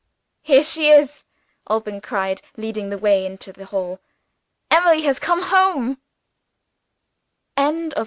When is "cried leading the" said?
2.01-2.97